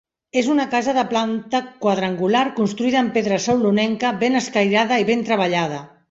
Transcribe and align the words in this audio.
És 0.39 0.47
una 0.51 0.63
casa 0.69 0.93
de 0.97 1.01
planta 1.09 1.59
quadrangular 1.83 2.41
construïda 2.59 3.03
en 3.07 3.11
pedra 3.17 3.37
saulonenca 3.43 4.13
ben 4.23 4.39
escairada 4.39 4.97
i 5.05 5.07
ben 5.11 5.23
treballada. 5.29 5.83